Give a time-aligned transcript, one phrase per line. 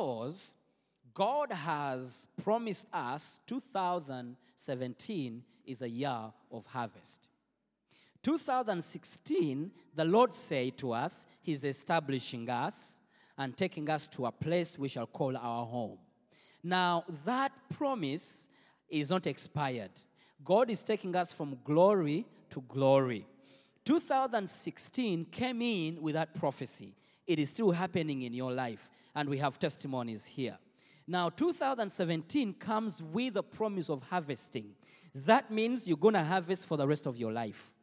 [0.00, 0.56] Because
[1.12, 7.28] God has promised us 2017 is a year of harvest.
[8.22, 12.98] 2016, the Lord said to us, He's establishing us
[13.36, 15.98] and taking us to a place we shall call our home.
[16.62, 18.48] Now, that promise
[18.88, 19.90] is not expired.
[20.42, 23.26] God is taking us from glory to glory.
[23.84, 26.94] 2016 came in with that prophecy.
[27.26, 30.58] It is still happening in your life, and we have testimonies here.
[31.06, 34.70] Now, 2017 comes with a promise of harvesting.
[35.14, 37.74] That means you're going to harvest for the rest of your life.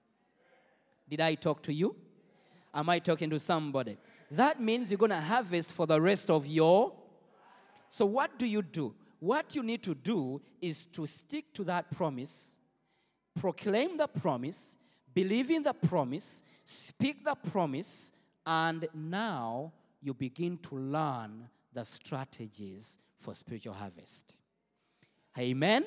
[1.10, 1.96] Did I talk to you?
[2.74, 3.98] Am I talking to somebody?
[4.32, 6.94] That means you're going to harvest for the rest of your.
[7.90, 8.94] So, what do you do?
[9.20, 12.60] What you need to do is to stick to that promise,
[13.40, 14.76] proclaim the promise,
[15.14, 18.12] believe in the promise, speak the promise,
[18.46, 24.36] and now you begin to learn the strategies for spiritual harvest.
[25.38, 25.86] Amen.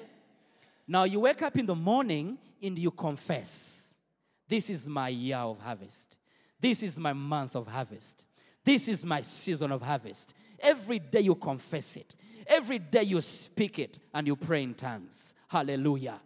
[0.86, 3.94] Now you wake up in the morning and you confess,
[4.48, 6.16] This is my year of harvest.
[6.58, 8.24] This is my month of harvest.
[8.64, 10.34] This is my season of harvest.
[10.58, 12.14] Every day you confess it.
[12.46, 15.34] Every day you speak it and you pray in tongues.
[15.48, 16.20] Hallelujah.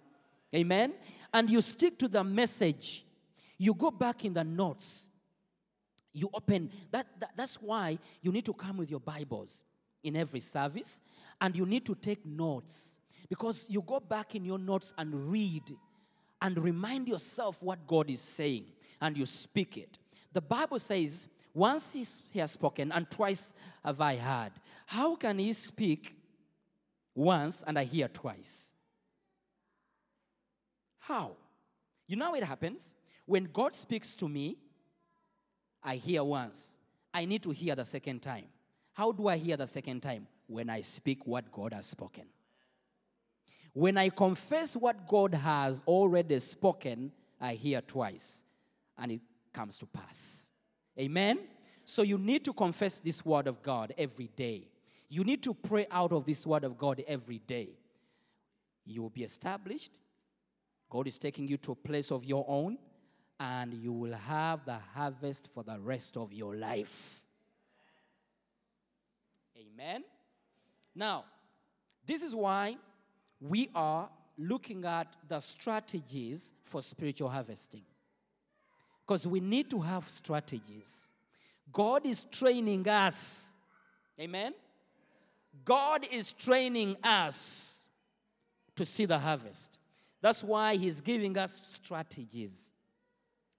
[0.55, 0.95] Amen.
[1.33, 3.05] And you stick to the message.
[3.59, 5.07] You go back in the notes.
[6.15, 9.65] You open that, that that's why you need to come with your Bibles
[10.03, 11.01] in every service
[11.41, 12.99] and you need to take notes
[13.29, 15.65] because you go back in your notes and read
[16.41, 18.67] and remind yourself what God is saying
[19.01, 19.99] and you speak it.
[20.33, 21.93] The Bible says, once
[22.33, 23.55] he has spoken and twice
[23.85, 24.53] have I heard.
[24.87, 26.17] How can he speak
[27.15, 28.73] once and I hear twice?
[30.99, 31.37] How?
[32.07, 32.95] You know it happens?
[33.25, 34.59] When God speaks to me,
[35.85, 36.79] I hear once.
[37.13, 38.47] I need to hear the second time.
[38.95, 40.27] How do I hear the second time?
[40.47, 42.25] When I speak what God has spoken.
[43.73, 48.45] When I confess what God has already spoken, I hear twice
[48.97, 49.21] and it
[49.53, 50.49] comes to pass.
[50.99, 51.41] Amen?
[51.85, 54.69] So you need to confess this word of God every day.
[55.09, 57.71] You need to pray out of this word of God every day.
[58.87, 59.93] You will be established.
[60.89, 62.79] God is taking you to a place of your own,
[63.39, 67.21] and you will have the harvest for the rest of your life.
[69.59, 70.05] Amen.
[70.95, 71.25] Now,
[72.07, 72.77] this is why
[73.41, 74.09] we are
[74.39, 77.83] looking at the strategies for spiritual harvesting.
[79.07, 81.09] Because we need to have strategies.
[81.73, 83.53] God is training us.
[84.19, 84.55] Amen.
[85.65, 87.89] God is training us
[88.77, 89.79] to see the harvest.
[90.21, 92.73] That's why He's giving us strategies.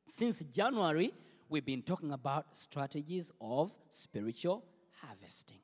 [0.06, 1.14] Since January,
[1.50, 4.64] we've been talking about strategies of spiritual
[5.02, 5.60] harvesting.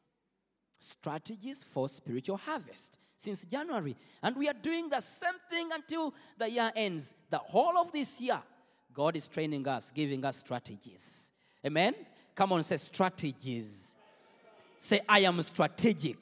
[0.80, 3.96] Strategies for spiritual harvest since January.
[4.24, 7.14] And we are doing the same thing until the year ends.
[7.30, 8.42] The whole of this year,
[8.94, 11.32] God is training us, giving us strategies.
[11.64, 11.94] Amen?
[12.36, 13.96] Come on, say strategies.
[14.78, 16.18] Say, I am strategic.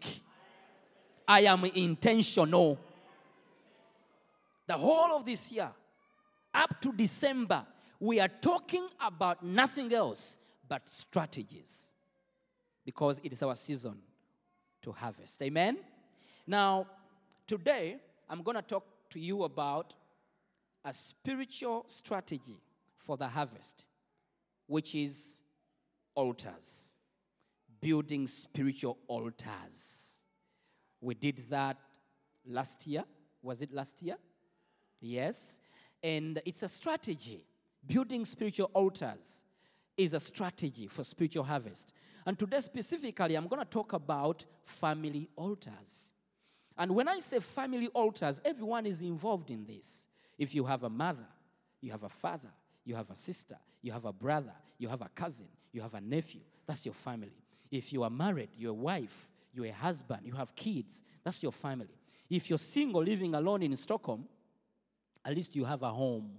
[1.26, 2.78] I am intentional.
[4.68, 5.70] The whole of this year,
[6.54, 7.66] up to December,
[8.00, 10.38] we are talking about nothing else
[10.68, 11.94] but strategies
[12.86, 13.98] because it is our season
[14.82, 15.42] to harvest.
[15.42, 15.78] Amen?
[16.48, 16.88] Now,
[17.46, 17.98] today,
[18.30, 19.96] I'm going to talk to you about
[20.86, 22.62] a spiritual strategy
[22.96, 23.86] for the harvest,
[24.68, 25.42] which is
[26.16, 26.96] altars,
[27.82, 30.16] building spiritual altars.
[31.02, 31.78] We did that
[32.46, 33.04] last year.
[33.42, 34.16] Was it last year?
[35.02, 35.60] Yes.
[36.04, 37.46] And it's a strategy.
[37.86, 39.44] Building spiritual altars
[39.98, 41.94] is a strategy for spiritual harvest.
[42.26, 46.14] And today, specifically, I'm going to talk about family altars.
[46.78, 50.08] And when I say family altars, everyone is involved in this.
[50.38, 51.28] If you have a mother,
[51.82, 52.52] you have a father,
[52.86, 56.02] you have a sister, you have a brother, you have a cousin, you have a
[56.02, 57.44] nephew, that's your family.
[57.70, 61.52] If you are married, you're a wife, you're a husband, you have kids, that's your
[61.52, 61.98] family.
[62.30, 64.26] If you're single, living alone in Stockholm,
[65.26, 66.32] at least you have a home.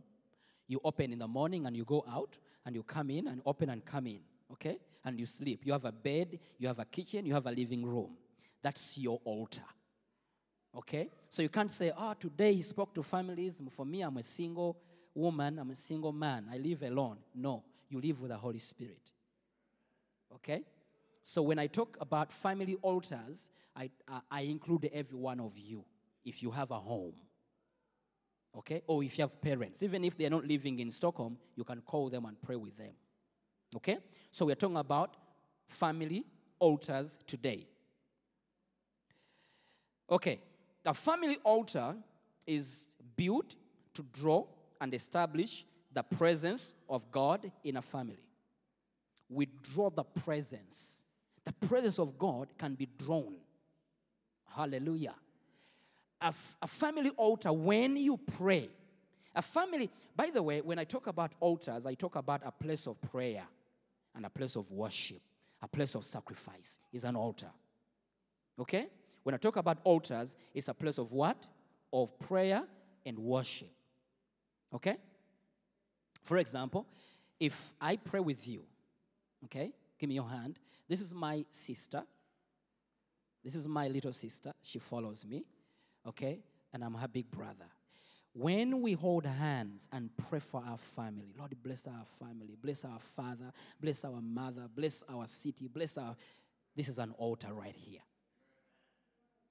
[0.70, 3.70] You open in the morning and you go out, and you come in and open
[3.70, 4.20] and come in.
[4.52, 4.78] okay?
[5.04, 5.62] And you sleep.
[5.64, 8.10] You have a bed, you have a kitchen, you have a living room.
[8.62, 9.64] That's your altar.
[10.76, 11.08] Okay?
[11.28, 13.60] So you can't say, oh, today he spoke to families.
[13.70, 14.78] For me, I'm a single
[15.12, 16.46] woman, I'm a single man.
[16.52, 17.16] I live alone.
[17.34, 19.10] No, you live with the Holy Spirit.
[20.36, 20.62] Okay?
[21.20, 25.84] So when I talk about family altars, I, I, I include every one of you
[26.24, 27.14] if you have a home.
[28.56, 28.82] Okay?
[28.86, 29.82] Or if you have parents.
[29.82, 32.92] Even if they're not living in Stockholm, you can call them and pray with them.
[33.76, 33.98] Okay?
[34.30, 35.16] So we're talking about
[35.66, 36.24] family
[36.58, 37.66] altars today.
[40.10, 40.40] Okay,
[40.84, 41.94] a family altar
[42.46, 43.54] is built
[43.94, 44.44] to draw
[44.80, 48.26] and establish the presence of God in a family.
[49.28, 51.04] We draw the presence.
[51.44, 53.36] The presence of God can be drawn.
[54.56, 55.14] Hallelujah.
[56.20, 58.68] A, family altar, when you pray,
[59.34, 62.86] a family, by the way, when I talk about altars, I talk about a place
[62.86, 63.44] of prayer
[64.14, 65.22] and a place of worship,
[65.62, 67.50] a place of sacrifice is an altar.
[68.58, 68.88] Okay?
[69.22, 71.46] When I talk about altars, it's a place of what?
[71.92, 72.64] Of prayer
[73.06, 73.70] and worship.
[74.74, 74.96] Okay?
[76.22, 76.86] For example,
[77.38, 78.62] if I pray with you,
[79.44, 80.58] okay, give me your hand.
[80.88, 82.02] This is my sister.
[83.42, 84.52] This is my little sister.
[84.62, 85.44] She follows me,
[86.06, 86.40] okay,
[86.72, 87.66] and I'm her big brother.
[88.32, 93.00] When we hold hands and pray for our family, Lord, bless our family, bless our
[93.00, 96.14] father, bless our mother, bless our city, bless our.
[96.76, 98.00] This is an altar right here.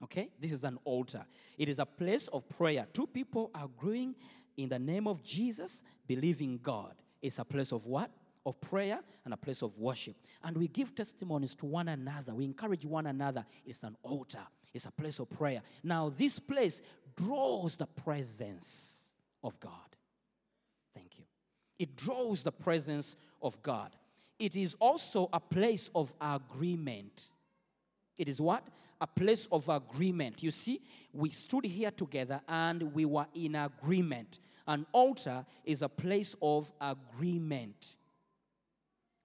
[0.02, 0.30] Okay?
[0.40, 1.26] This is an altar.
[1.58, 2.88] It is a place of prayer.
[2.94, 4.16] Two people are agreeing
[4.56, 6.94] in the name of Jesus, believing God.
[7.22, 8.10] It's a place of what?
[8.46, 10.16] Of prayer and a place of worship.
[10.42, 12.34] And we give testimonies to one another.
[12.34, 13.46] We encourage one another.
[13.66, 15.62] It's an altar, it's a place of prayer.
[15.84, 16.82] Now, this place
[17.16, 19.14] draws the presence
[19.44, 19.72] of God.
[20.94, 21.26] Thank you.
[21.78, 23.96] It draws the presence of God.
[24.38, 27.32] It is also a place of agreement.
[28.18, 28.68] It is what?
[29.02, 30.44] A place of agreement.
[30.44, 30.82] You see,
[31.14, 34.40] we stood here together and we were in agreement.
[34.68, 37.98] An altar is a place of agreement.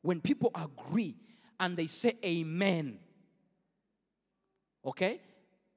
[0.03, 1.17] When people agree
[1.61, 2.99] and they say amen,
[4.85, 5.21] okay?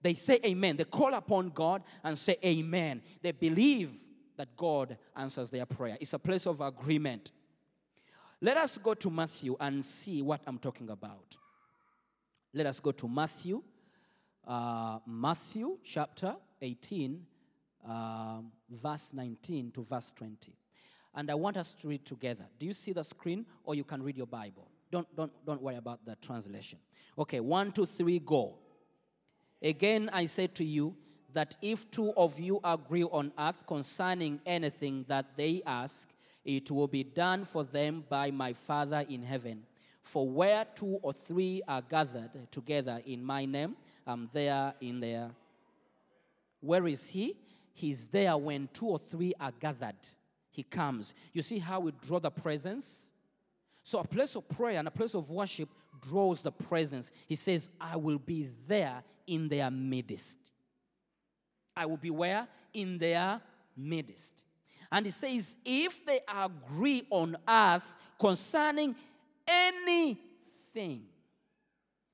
[0.01, 0.77] They say amen.
[0.77, 3.01] They call upon God and say amen.
[3.21, 3.91] They believe
[4.37, 5.97] that God answers their prayer.
[5.99, 7.31] It's a place of agreement.
[8.39, 11.37] Let us go to Matthew and see what I'm talking about.
[12.53, 13.61] Let us go to Matthew,
[14.47, 17.25] uh, Matthew chapter 18,
[17.87, 20.53] um, verse 19 to verse 20.
[21.15, 22.45] And I want us to read together.
[22.59, 24.69] Do you see the screen or you can read your Bible?
[24.91, 26.79] Don't, don't, don't worry about the translation.
[27.17, 28.59] Okay, one, two, three, go.
[29.61, 30.95] Again, I say to you
[31.33, 36.09] that if two of you agree on earth concerning anything that they ask,
[36.45, 39.63] it will be done for them by my Father in heaven.
[40.01, 43.75] For where two or three are gathered together in my name,
[44.05, 45.31] I'm there in there.
[46.61, 47.35] Where is he?
[47.73, 49.97] He's there when two or three are gathered.
[50.49, 51.13] He comes.
[51.33, 53.11] You see how we draw the presence?
[53.83, 55.69] So, a place of prayer and a place of worship
[56.01, 57.11] draws the presence.
[57.27, 60.37] He says, I will be there in their midst.
[61.75, 62.47] I will be where?
[62.73, 63.41] In their
[63.75, 64.43] midst.
[64.91, 68.95] And he says, if they agree on earth concerning
[69.47, 71.03] anything,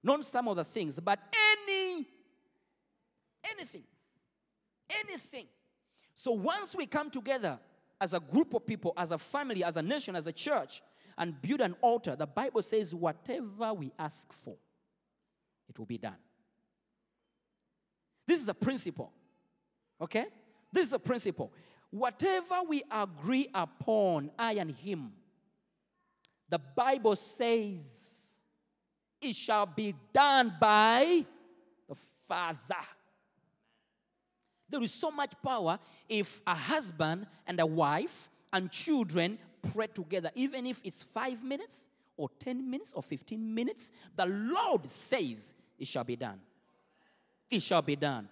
[0.04, 1.20] not some of the things, but
[1.68, 2.06] any,
[3.52, 3.84] anything,
[4.90, 5.46] anything.
[6.16, 7.60] So once we come together
[8.02, 10.82] as a group of people, as a family, as a nation, as a church,
[11.18, 14.56] and build an altar, the Bible says, whatever we ask for,
[15.70, 16.18] it will be done.
[18.26, 19.12] This is a principle.
[20.02, 20.26] Okay?
[20.72, 21.52] This is a principle.
[21.92, 25.12] Whatever we agree upon, I and him,
[26.50, 28.42] the Bible says
[29.22, 31.26] it shall be done by
[31.88, 32.86] the Father.
[34.70, 35.78] There is so much power
[36.10, 39.38] if a husband and a wife and children
[39.72, 44.90] pray together, even if it's five minutes or 10 minutes or 15 minutes, the Lord
[44.90, 46.40] says it shall be done.
[47.50, 48.28] It shall be done.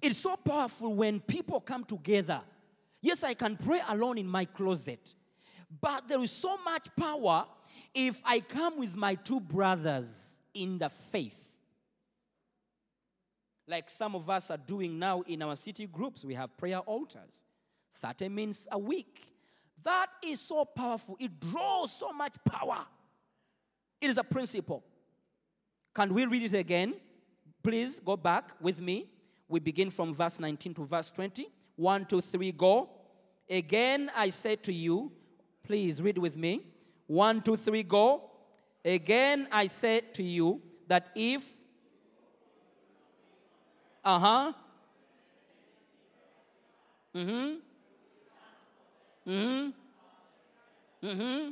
[0.00, 2.42] It's so powerful when people come together.
[3.00, 5.14] Yes, I can pray alone in my closet,
[5.80, 7.46] but there is so much power
[7.94, 11.44] if I come with my two brothers in the faith
[13.66, 16.24] like some of us are doing now in our city groups.
[16.24, 17.44] We have prayer altars,
[18.00, 19.26] 30 minutes a week.
[19.84, 21.16] That is so powerful.
[21.20, 22.86] It draws so much power.
[24.00, 24.82] It is a principle.
[25.94, 26.94] Can we read it again?
[27.62, 29.10] Please go back with me.
[29.48, 31.48] We begin from verse 19 to verse 20.
[31.76, 32.88] One, two, three, go.
[33.48, 35.12] Again, I say to you,
[35.62, 36.66] please read with me.
[37.06, 38.30] One, two, three, go.
[38.84, 41.50] Again, I say to you that if,
[44.04, 44.52] uh huh,
[47.14, 47.54] mm hmm,
[49.26, 49.72] mm
[51.02, 51.50] hmm, mm hmm,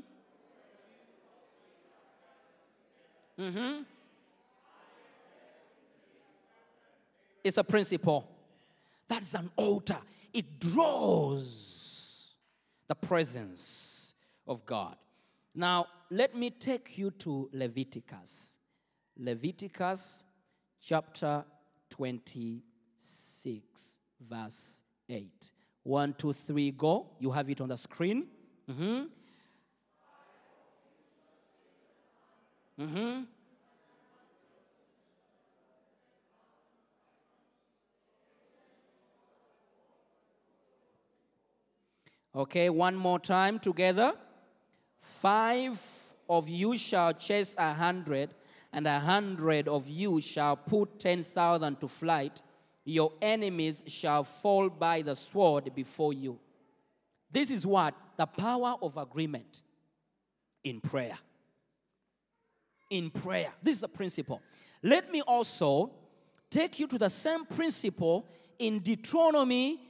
[3.42, 3.82] mm hmm.
[7.44, 8.28] It's a principle.
[9.08, 9.98] That's an altar.
[10.32, 12.34] It draws
[12.88, 14.14] the presence
[14.46, 14.96] of God.
[15.54, 18.56] Now, let me take you to Leviticus.
[19.18, 20.24] Leviticus
[20.80, 21.44] chapter
[21.90, 25.52] 26, verse 8.
[25.84, 27.08] One, two, three, go.
[27.18, 28.26] You have it on the screen.
[28.70, 29.02] Mm-hmm.
[32.80, 33.22] Mm-hmm.
[42.34, 44.14] Okay, one more time together.
[44.98, 45.78] Five
[46.30, 48.30] of you shall chase a hundred,
[48.72, 52.40] and a hundred of you shall put ten thousand to flight.
[52.84, 56.38] Your enemies shall fall by the sword before you.
[57.30, 57.94] This is what?
[58.16, 59.62] The power of agreement
[60.64, 61.18] in prayer.
[62.90, 63.52] In prayer.
[63.62, 64.42] This is the principle.
[64.82, 65.92] Let me also
[66.50, 68.26] take you to the same principle
[68.58, 69.80] in Deuteronomy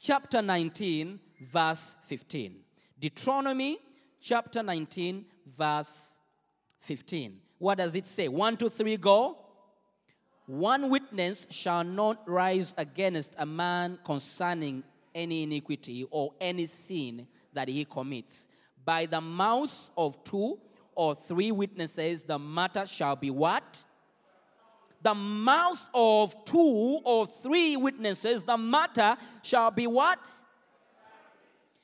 [0.00, 2.56] chapter 19, verse 15.
[2.98, 3.78] Deuteronomy
[4.20, 6.16] chapter 19, verse
[6.80, 7.40] 15.
[7.58, 8.28] What does it say?
[8.28, 9.36] One, two, three, go.
[10.48, 14.82] One witness shall not rise against a man concerning
[15.14, 18.48] any iniquity or any sin that he commits.
[18.82, 20.58] By the mouth of two
[20.94, 23.84] or three witnesses, the matter shall be what?
[25.02, 30.18] The mouth of two or three witnesses, the matter shall be what?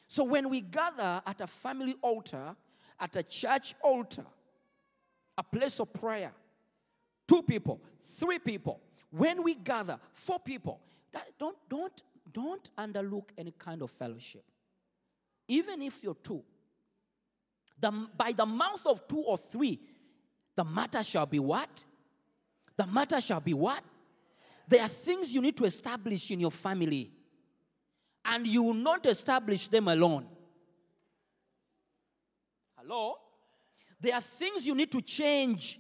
[0.08, 2.56] So when we gather at a family altar,
[2.98, 4.24] at a church altar,
[5.36, 6.32] a place of prayer,
[7.26, 10.80] two people, three people, when we gather, four people,
[11.12, 12.02] that, don't, don't,
[12.32, 14.44] don't underlook any kind of fellowship.
[15.48, 16.42] Even if you're two,
[17.78, 19.80] the, by the mouth of two or three,
[20.56, 21.84] the matter shall be what?
[22.76, 23.82] The matter shall be what?
[24.66, 27.10] There are things you need to establish in your family,
[28.24, 30.26] and you will not establish them alone.
[32.76, 33.16] Hello?
[34.00, 35.78] There are things you need to change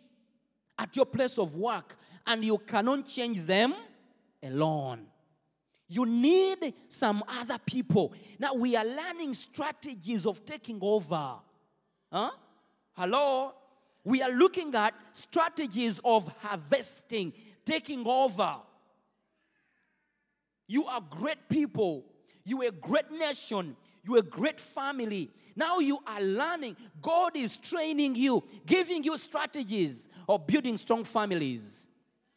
[0.78, 3.74] at your place of work, and you cannot change them
[4.42, 5.06] alone.
[5.88, 8.12] You need some other people.
[8.38, 11.34] Now, we are learning strategies of taking over.
[12.10, 12.30] Huh?
[12.94, 13.52] Hello?
[14.02, 17.32] We are looking at strategies of harvesting,
[17.64, 18.56] taking over.
[20.66, 22.04] You are great people.
[22.44, 23.76] You are a great nation.
[24.04, 25.30] You are a great family.
[25.56, 26.76] Now you are learning.
[27.00, 31.86] God is training you, giving you strategies of building strong families,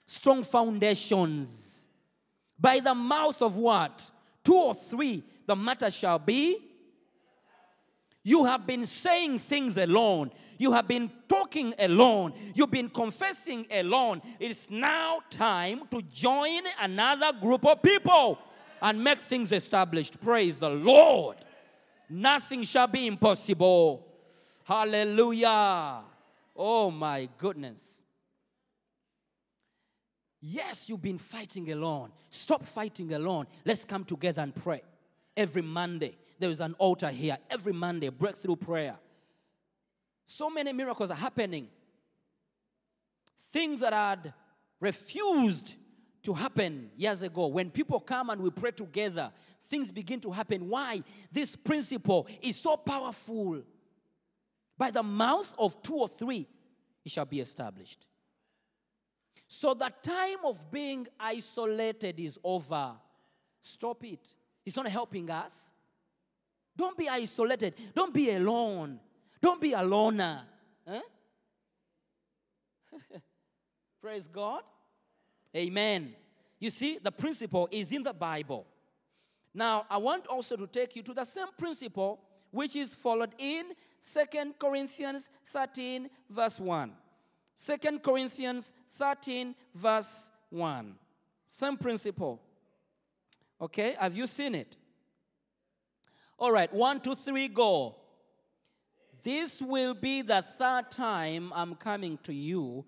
[0.06, 1.90] strong foundations.
[2.60, 4.10] By the mouth of what?
[4.44, 6.58] Two or three, the matter shall be.
[8.24, 10.32] You have been saying things alone.
[10.58, 12.34] You have been talking alone.
[12.56, 14.22] You've been confessing alone.
[14.40, 18.40] It's now time to join another group of people
[18.82, 20.20] and make things established.
[20.22, 21.38] Praise the Lord.
[22.10, 24.06] Nothing shall be impossible.
[24.64, 26.02] Hallelujah.
[26.56, 28.02] Oh my goodness.
[30.40, 32.12] Yes, you've been fighting alone.
[32.30, 33.48] Stop fighting alone.
[33.66, 34.82] Let's come together and pray.
[35.36, 37.38] Every Monday, there is an altar here.
[37.50, 38.98] Every Monday, breakthrough prayer.
[40.26, 41.68] So many miracles are happening.
[43.52, 44.34] Things that had
[44.80, 45.76] refused
[46.28, 47.48] to happen years ago.
[47.48, 49.32] When people come and we pray together,
[49.70, 50.68] things begin to happen.
[50.68, 51.02] Why?
[51.32, 53.64] This principle is so powerful.
[54.78, 56.46] By the mouth of two or three,
[57.06, 58.06] it shall be established.
[59.48, 62.92] So the time of being isolated is over.
[63.62, 64.28] Stop it.
[64.66, 65.72] It's not helping us.
[66.76, 67.74] Don't be isolated.
[67.96, 69.00] Don't be alone.
[69.42, 70.42] Don't be a loner.
[70.86, 71.00] Huh?
[74.02, 74.64] Praise God.
[75.56, 76.14] Amen.
[76.60, 78.66] You see, the principle is in the Bible.
[79.54, 82.20] Now, I want also to take you to the same principle
[82.52, 83.66] which is followed in
[84.00, 86.92] Second Corinthians 13, verse 1.
[87.66, 90.96] 2 Corinthians 13, verse 1.
[91.46, 92.42] Same principle.
[93.60, 94.78] Okay, have you seen it?
[96.38, 97.96] All right, one, two, three, go.
[99.24, 102.86] This will be the third time I'm coming to you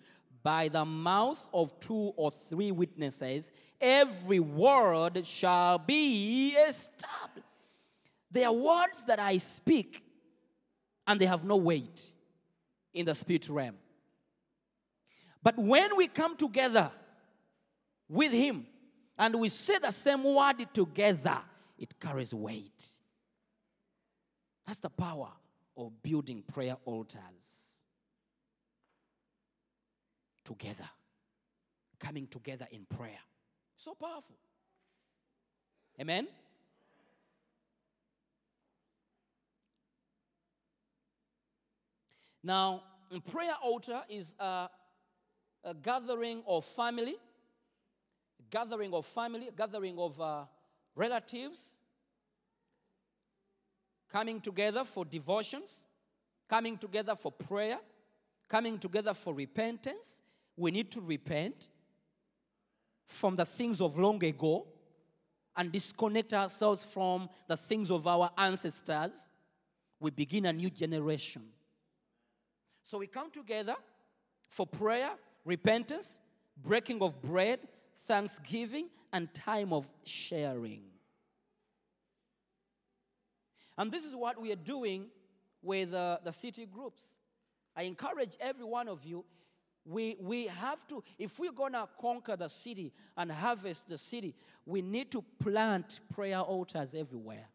[0.49, 3.51] by the mouth of two or three witnesses.
[3.79, 7.45] Every word shall be established.
[8.31, 10.03] They are words that I speak,
[11.05, 12.13] and they have no weight
[12.95, 13.75] in the spirit realm.
[15.43, 16.89] But when we come together
[18.07, 18.65] with Him
[19.19, 21.41] and we say the same word together,
[21.77, 22.87] it carries weight.
[24.65, 25.29] That's the power
[25.77, 27.68] of building prayer altars
[30.49, 30.89] together,
[31.99, 33.21] coming together in prayer.
[33.77, 34.35] So powerful.
[36.01, 36.27] Amen?
[42.43, 42.81] Now,
[43.31, 44.69] prayer altar is a,
[45.63, 47.15] a gathering of family,
[48.49, 50.45] gathering of family, gathering of uh,
[50.95, 51.77] relatives,
[54.11, 55.85] coming together for devotions,
[56.49, 57.77] coming together for prayer,
[58.47, 60.21] coming together for repentance.
[60.59, 61.69] We need to repent
[63.05, 64.67] from the things of long ago
[65.55, 69.23] and disconnect ourselves from the things of our ancestors.
[70.01, 71.43] We begin a new generation.
[72.83, 73.75] So we come together
[74.49, 75.11] for prayer,
[75.45, 76.19] repentance,
[76.61, 77.59] breaking of bread,
[78.05, 80.81] thanksgiving, and time of sharing.
[83.77, 85.05] And this is what we are doing
[85.61, 87.19] with uh, the city groups.
[87.77, 89.23] I encourage every one of you.
[89.89, 94.83] We, we have to, if we're gonna conquer the city and harvest the city, we
[94.83, 97.47] need to plant prayer altars everywhere.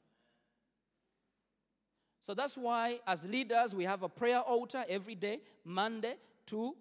[2.20, 6.74] So that's why, as leaders, we have a prayer altar every day, Monday to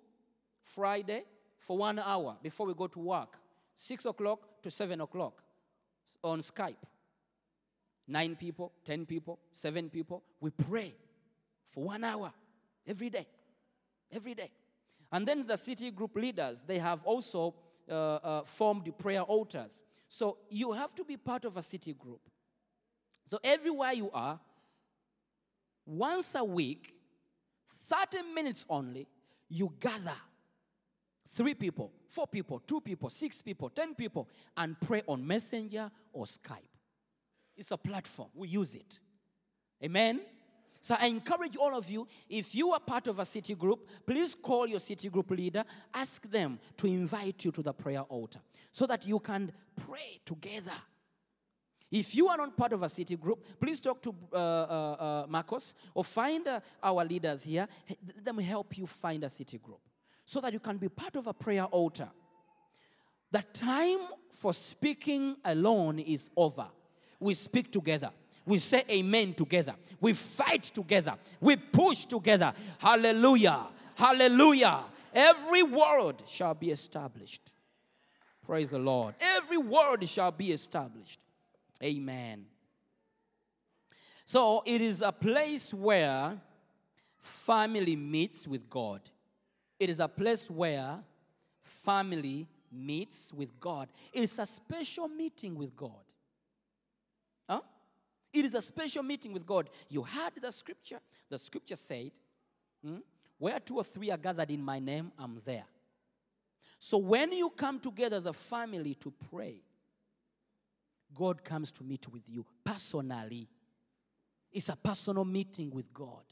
[0.64, 1.24] Friday,
[1.60, 3.38] for one hour before we go to work,
[3.76, 5.44] six o'clock to seven o'clock
[6.24, 6.78] on Skype.
[8.08, 10.24] Nine people, ten people, seven people.
[10.42, 10.96] We pray
[11.64, 12.34] for one hour
[12.88, 13.28] every day.
[14.12, 14.50] Every day.
[15.14, 17.54] And then the city group leaders, they have also
[17.88, 19.84] uh, uh, formed prayer altars.
[20.08, 22.22] So you have to be part of a city group.
[23.30, 24.40] So everywhere you are,
[25.86, 26.96] once a week,
[27.88, 29.08] 30 minutes only,
[29.50, 30.16] you gather
[31.30, 36.26] three people, four people, two people, six people, 10 people, and pray on Messenger or
[36.26, 36.74] Skype.
[37.56, 39.00] It's a platform, we use it.
[39.84, 40.22] Amen.
[40.84, 44.36] So I encourage all of you, if you are part of a city group, please
[44.36, 48.86] call your city group leader, ask them to invite you to the prayer altar so
[48.88, 49.54] that you can
[49.88, 50.74] pray together.
[51.90, 55.26] If you are not part of a city group, please talk to uh, uh, uh,
[55.30, 57.66] Marcos or find uh, our leaders here.
[58.06, 59.80] Let them help you find a city group
[60.26, 62.10] so that you can be part of a prayer altar.
[63.32, 64.00] The time
[64.34, 66.68] for speaking alone is over.
[67.22, 68.12] We speak together.
[68.46, 69.76] We say amen together.
[70.02, 71.16] We fight together.
[71.40, 72.54] We push together.
[72.78, 73.68] Hallelujah.
[73.96, 74.84] Hallelujah.
[75.14, 77.52] Every word shall be established.
[78.46, 79.16] Praise the Lord.
[79.22, 81.20] Every word shall be established.
[81.82, 82.46] Amen.
[84.26, 86.40] So it is a place where
[87.20, 89.02] family meets with God.
[89.80, 91.00] It is a place where
[91.62, 93.90] family meets with God.
[94.12, 95.92] It is a special meeting with God.
[98.34, 99.70] It is a special meeting with God.
[99.88, 101.00] You heard the scripture.
[101.30, 102.12] The scripture said,
[102.84, 102.98] hmm,
[103.38, 105.66] Where two or three are gathered in my name, I'm there.
[106.80, 109.62] So when you come together as a family to pray,
[111.14, 113.48] God comes to meet with you personally.
[114.52, 116.24] It's a personal meeting with God,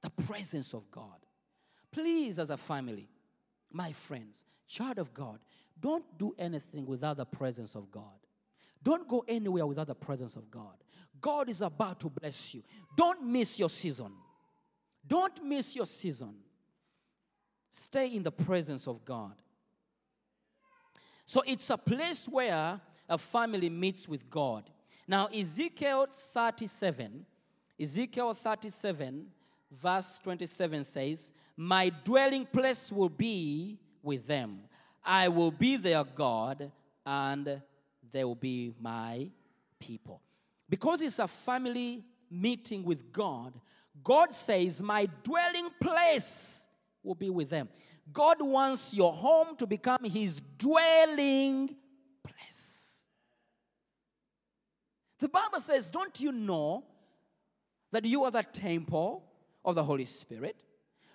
[0.00, 1.26] the presence of God.
[1.90, 3.08] Please, as a family,
[3.72, 5.40] my friends, child of God,
[5.78, 8.04] don't do anything without the presence of God.
[8.82, 10.74] Don't go anywhere without the presence of God.
[11.20, 12.62] God is about to bless you.
[12.96, 14.12] Don't miss your season.
[15.06, 16.34] Don't miss your season.
[17.70, 19.34] Stay in the presence of God.
[21.26, 24.70] So it's a place where a family meets with God.
[25.06, 27.26] Now, Ezekiel 37,
[27.78, 29.26] Ezekiel 37,
[29.70, 34.60] verse 27 says, My dwelling place will be with them.
[35.04, 36.70] I will be their God,
[37.06, 37.62] and
[38.12, 39.30] they will be my
[39.78, 40.20] people.
[40.68, 43.52] Because it's a family meeting with God,
[44.02, 46.68] God says, My dwelling place
[47.02, 47.68] will be with them.
[48.12, 51.76] God wants your home to become his dwelling
[52.22, 53.02] place.
[55.18, 56.84] The Bible says, Don't you know
[57.92, 59.24] that you are the temple
[59.64, 60.56] of the Holy Spirit?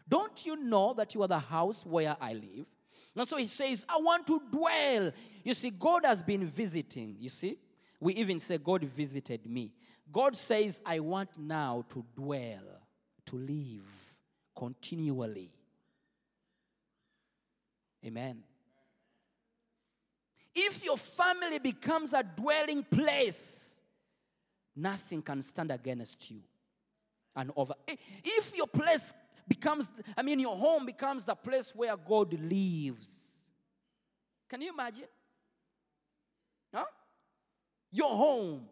[0.07, 2.67] Don't you know that you are the house where I live?
[3.15, 5.11] And so he says, I want to dwell.
[5.43, 7.15] You see, God has been visiting.
[7.19, 7.57] You see,
[7.99, 9.71] we even say, God visited me.
[10.11, 12.81] God says, I want now to dwell,
[13.25, 14.17] to live
[14.55, 15.51] continually.
[18.05, 18.43] Amen.
[20.53, 23.79] If your family becomes a dwelling place,
[24.75, 26.41] nothing can stand against you.
[27.35, 27.73] And over.
[28.23, 29.13] If your place
[29.47, 33.33] becomes, I mean, your home becomes the place where God lives.
[34.49, 35.07] Can you imagine?
[36.73, 36.85] Huh?
[37.91, 38.65] Your home,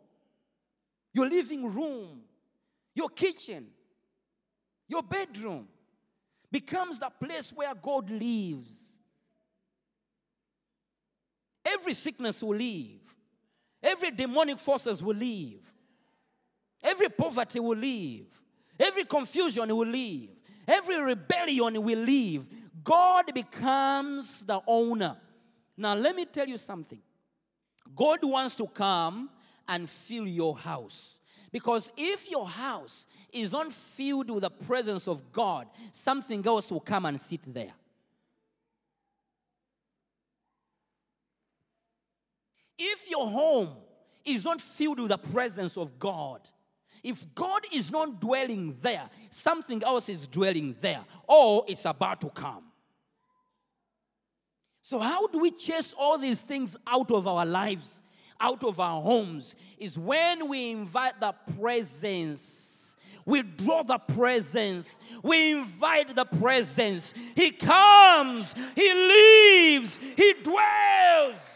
[1.14, 2.22] your living room,
[2.96, 3.68] your kitchen,
[4.88, 5.68] your bedroom
[6.52, 8.98] becomes the place where God lives.
[11.66, 13.00] Every sickness will leave.
[13.82, 15.74] Every demonic forces will leave.
[16.82, 18.28] Every poverty will leave.
[18.80, 20.32] Every confusion will leave.
[20.68, 22.48] Every rebellion we leave.
[22.84, 25.18] God becomes the owner.
[25.78, 27.00] Now, let me tell you something.
[27.96, 29.30] God wants to come
[29.68, 31.20] and fill your house.
[31.52, 36.80] Because if your house is not filled with the presence of God, something else will
[36.80, 37.74] come and sit there.
[42.78, 43.70] If your home
[44.26, 46.42] is not filled with the presence of God,
[47.04, 52.30] if God is not dwelling there, something else is dwelling there, or it's about to
[52.30, 52.64] come.
[54.82, 58.04] So, how do we chase all these things out of our lives,
[58.40, 59.56] out of our homes?
[59.78, 62.98] Is when we invite the presence.
[63.26, 65.00] We draw the presence.
[65.22, 67.14] We invite the presence.
[67.36, 68.54] He comes.
[68.76, 70.00] He lives.
[70.18, 71.54] He dwells.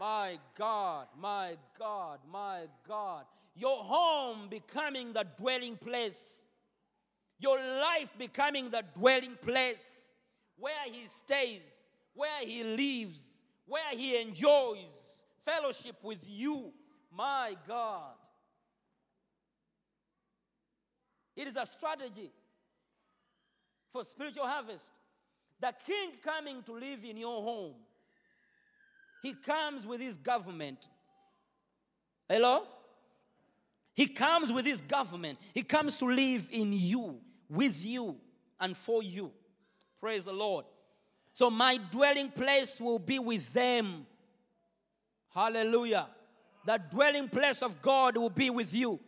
[0.00, 3.24] My God, my God, my God.
[3.58, 6.44] Your home becoming the dwelling place.
[7.40, 10.12] Your life becoming the dwelling place
[10.56, 11.60] where he stays,
[12.14, 13.24] where he lives,
[13.66, 14.90] where he enjoys
[15.40, 16.72] fellowship with you.
[17.12, 18.14] My God.
[21.34, 22.30] It is a strategy
[23.90, 24.92] for spiritual harvest.
[25.60, 27.74] The king coming to live in your home,
[29.22, 30.88] he comes with his government.
[32.28, 32.62] Hello?
[33.98, 35.40] He comes with his government.
[35.52, 37.18] He comes to live in you,
[37.50, 38.14] with you,
[38.60, 39.32] and for you.
[40.00, 40.66] Praise the Lord.
[41.32, 44.06] So my dwelling place will be with them.
[45.34, 46.06] Hallelujah.
[46.64, 49.00] The dwelling place of God will be with you.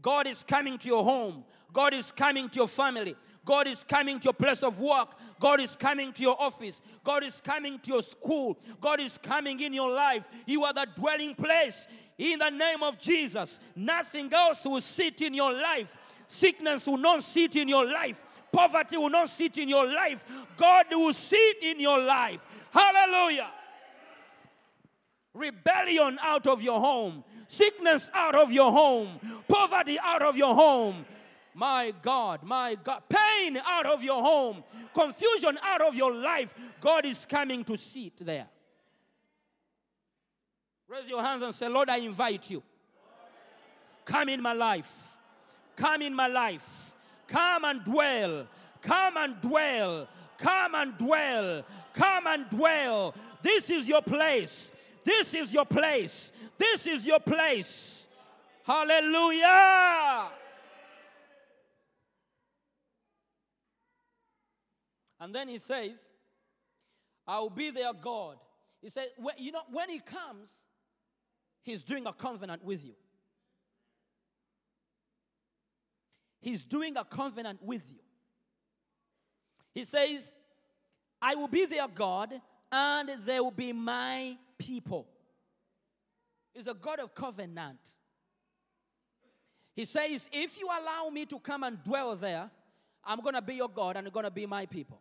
[0.00, 1.44] God is coming to your home.
[1.70, 3.16] God is coming to your family.
[3.44, 5.16] God is coming to your place of work.
[5.38, 6.80] God is coming to your office.
[7.04, 8.58] God is coming to your school.
[8.80, 10.28] God is coming in your life.
[10.46, 11.86] You are the dwelling place.
[12.20, 15.96] In the name of Jesus, nothing else will sit in your life.
[16.26, 18.22] Sickness will not sit in your life.
[18.52, 20.22] Poverty will not sit in your life.
[20.58, 22.46] God will sit in your life.
[22.72, 23.50] Hallelujah.
[25.32, 31.06] Rebellion out of your home, sickness out of your home, poverty out of your home.
[31.54, 36.54] My God, my God, pain out of your home, confusion out of your life.
[36.82, 38.46] God is coming to sit there.
[40.90, 42.64] Raise your hands and say, Lord, I invite you.
[44.04, 45.16] Come in my life.
[45.76, 46.94] Come in my life.
[47.28, 48.48] Come and dwell.
[48.82, 50.08] Come and dwell.
[50.36, 51.64] Come and dwell.
[51.94, 53.14] Come and dwell.
[53.40, 54.72] This is your place.
[55.04, 56.32] This is your place.
[56.58, 58.08] This is your place.
[58.64, 60.28] Hallelujah.
[65.20, 66.10] And then he says,
[67.28, 68.38] I will be their God.
[68.82, 69.06] He said,
[69.38, 70.50] you know, when he comes,
[71.62, 72.94] he's doing a covenant with you.
[76.40, 78.00] He's doing a covenant with you.
[79.74, 80.34] He says,
[81.20, 82.32] I will be their God
[82.72, 85.06] and they will be my people.
[86.54, 87.78] He's a God of covenant.
[89.74, 92.50] He says, If you allow me to come and dwell there,
[93.04, 95.00] I'm going to be your God and you're going to be my people.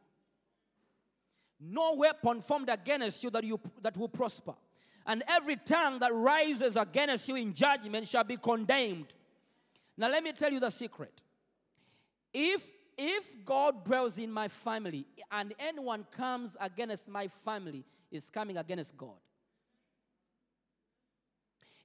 [1.60, 4.54] No weapon formed against you that, you that will prosper.
[5.06, 9.14] And every tongue that rises against you in judgment shall be condemned.
[9.98, 11.22] Now, let me tell you the secret.
[12.34, 12.70] If
[13.02, 18.98] if God dwells in my family and anyone comes against my family, is coming against
[18.98, 19.16] God.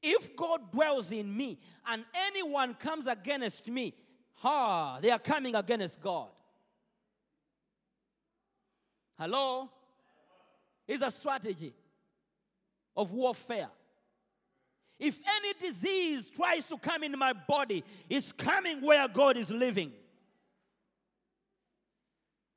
[0.02, 3.94] If God dwells in me and anyone comes against me,
[4.34, 6.28] ha, they are coming against God.
[9.18, 9.70] Hello?
[10.86, 11.72] It's a strategy
[12.96, 13.68] of warfare.
[14.98, 19.92] If any disease tries to come in my body, it's coming where God is living.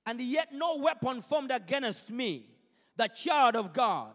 [0.06, 2.48] And yet, no weapon formed against me,
[2.96, 4.14] the child of God,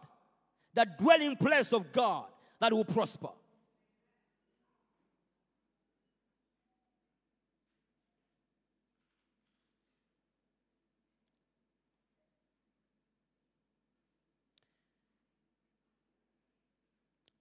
[0.73, 2.27] the dwelling place of God,
[2.61, 3.29] that will prosper.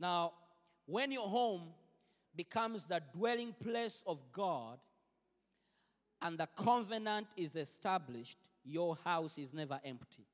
[0.01, 0.33] Now,
[0.87, 1.61] when your home
[2.35, 4.79] becomes the dwelling place of God,
[6.23, 10.25] and the covenant is established, your house is never empty.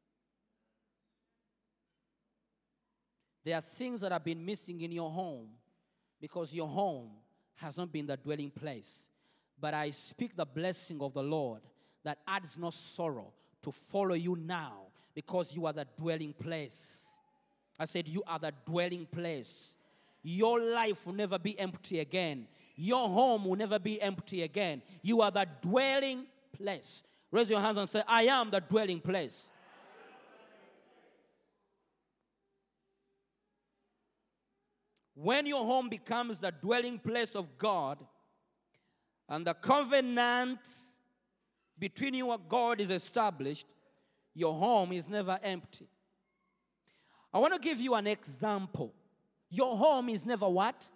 [3.44, 5.48] There are things that have been missing in your home
[6.20, 7.12] because your home
[7.56, 9.10] has not been the dwelling place.
[9.60, 11.62] But I speak the blessing of the Lord
[12.04, 17.07] that adds no sorrow to follow you now because you are the dwelling place.
[17.80, 19.76] I said, You are the dwelling place.
[20.24, 22.48] Your life will never be empty again.
[22.76, 24.82] Your home will never be empty again.
[25.02, 27.04] You are the dwelling place.
[27.32, 29.50] Raise your hands and say, I am the dwelling place.
[35.16, 37.98] When your home becomes the dwelling place of God
[39.28, 40.60] and the covenant
[41.80, 43.66] between you and God is established,
[44.36, 45.88] your home is never empty.
[47.34, 48.94] I want to give you an example.
[49.50, 50.90] Your home is never what?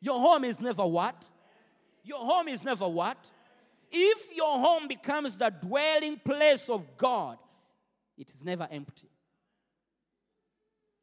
[0.00, 1.28] Your home is never what?
[2.02, 3.18] Your home is never what?
[3.90, 7.38] If your home becomes the dwelling place of God,
[8.18, 9.08] it is never empty.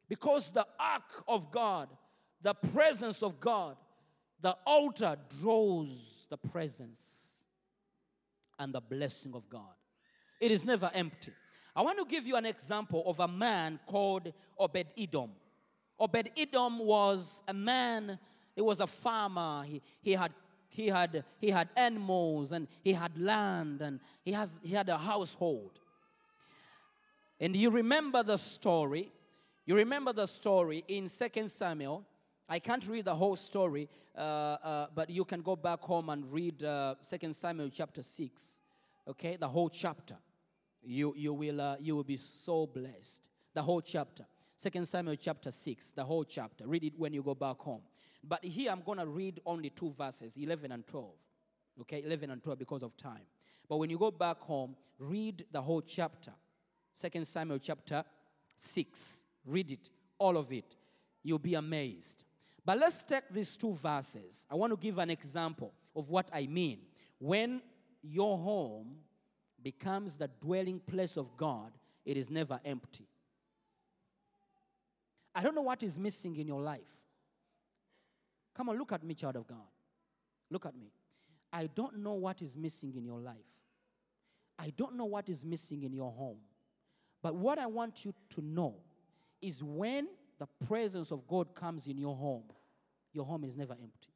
[0.07, 1.87] Because the ark of God,
[2.41, 3.77] the presence of God,
[4.41, 7.37] the altar draws the presence
[8.59, 9.75] and the blessing of God.
[10.39, 11.31] It is never empty.
[11.75, 15.31] I want to give you an example of a man called Obed Edom.
[15.99, 18.19] Obed Edom was a man,
[18.55, 19.63] he was a farmer.
[19.63, 20.33] He, he, had,
[20.67, 24.97] he, had, he had animals and he had land and he, has, he had a
[24.97, 25.79] household.
[27.39, 29.11] And you remember the story.
[29.65, 32.05] You remember the story in 2 Samuel.
[32.49, 36.29] I can't read the whole story, uh, uh, but you can go back home and
[36.33, 38.59] read uh, 2 Samuel chapter 6.
[39.07, 40.17] Okay, the whole chapter.
[40.83, 43.29] You, you, will, uh, you will be so blessed.
[43.53, 44.25] The whole chapter.
[44.61, 46.67] 2 Samuel chapter 6, the whole chapter.
[46.67, 47.81] Read it when you go back home.
[48.23, 51.09] But here I'm going to read only two verses, 11 and 12.
[51.81, 53.23] Okay, 11 and 12 because of time.
[53.67, 56.31] But when you go back home, read the whole chapter.
[57.01, 58.03] 2 Samuel chapter
[58.55, 59.23] 6.
[59.45, 59.89] Read it,
[60.19, 60.75] all of it.
[61.23, 62.23] You'll be amazed.
[62.63, 64.45] But let's take these two verses.
[64.49, 66.79] I want to give an example of what I mean.
[67.17, 67.61] When
[68.03, 68.97] your home
[69.63, 71.71] becomes the dwelling place of God,
[72.05, 73.07] it is never empty.
[75.33, 76.91] I don't know what is missing in your life.
[78.55, 79.57] Come on, look at me, child of God.
[80.49, 80.91] Look at me.
[81.53, 83.35] I don't know what is missing in your life.
[84.59, 86.37] I don't know what is missing in your home.
[87.21, 88.75] But what I want you to know
[89.41, 90.07] is when
[90.39, 92.43] the presence of God comes in your home,
[93.13, 94.13] your home is never empty.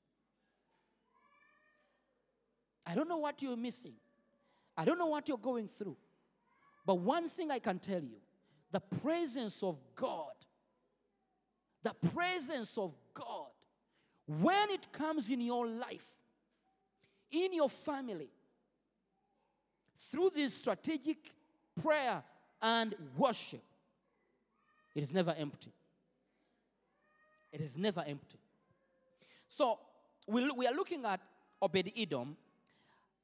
[2.85, 3.93] I don't know what you're missing.
[4.77, 5.97] I don't know what you're going through.
[6.85, 8.17] But one thing I can tell you
[8.71, 10.33] the presence of God,
[11.83, 13.51] the presence of God,
[14.27, 16.07] when it comes in your life,
[17.31, 18.29] in your family,
[19.97, 21.17] through this strategic
[21.81, 22.23] prayer
[22.61, 23.63] and worship,
[24.93, 25.71] it is never empty.
[27.51, 28.39] It is never empty.
[29.47, 29.79] So
[30.27, 31.21] we, we are looking at
[31.61, 32.35] Obed Edom.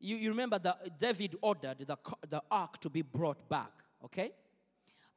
[0.01, 3.71] You, you remember that David ordered the, the ark to be brought back,
[4.03, 4.31] okay?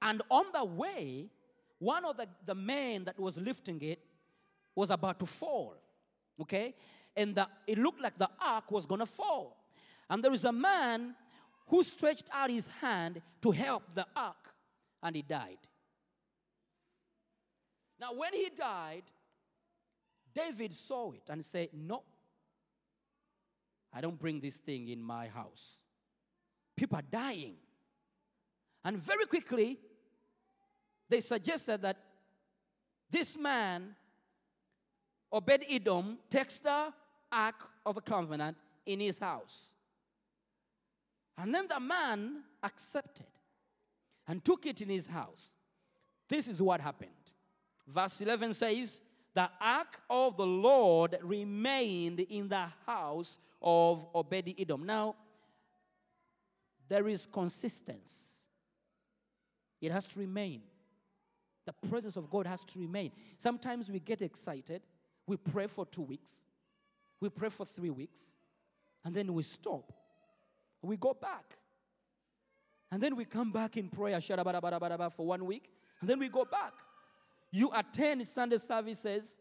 [0.03, 1.31] And on the way,
[1.79, 4.01] one of the, the men that was lifting it
[4.77, 5.77] was about to fall,
[6.41, 6.75] okay?
[7.17, 9.57] And the, it looked like the ark was gonna fall.
[10.11, 11.15] And there is a man
[11.69, 14.53] who stretched out his hand to help the ark,
[15.03, 15.59] and he died.
[17.99, 19.05] Now, when he died,
[20.35, 22.03] David saw it and said, No,
[23.95, 25.85] I don't bring this thing in my house.
[26.77, 27.55] People are dying.
[28.85, 29.79] And very quickly,
[31.09, 31.97] they suggested that
[33.11, 33.95] this man,
[35.31, 36.93] Obed Edom, takes the
[37.31, 39.75] Ark of the Covenant in his house.
[41.39, 43.27] And then the man accepted
[44.27, 45.51] and took it in his house.
[46.29, 47.11] This is what happened.
[47.87, 49.01] Verse 11 says,
[49.35, 54.87] The ark of the Lord remained in the house of Obed Edom.
[54.87, 55.17] Now,
[56.89, 58.45] there is consistency,
[59.81, 60.63] it has to remain.
[61.67, 63.11] The presence of God has to remain.
[63.39, 64.83] Sometimes we get excited,
[65.27, 66.43] we pray for two weeks,
[67.21, 68.35] we pray for three weeks,
[69.05, 69.93] and then we stop.
[70.83, 71.57] We go back.
[72.93, 75.71] And then we come back in prayer for one week,
[76.01, 76.75] and then we go back.
[77.55, 79.39] You attend Sunday services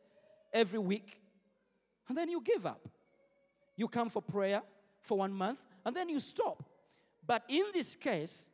[0.54, 1.20] every week,
[2.08, 2.88] and then you give up.
[3.76, 4.62] You come for prayer
[5.02, 6.64] for one month, and then you stop.
[7.26, 8.48] But in this case,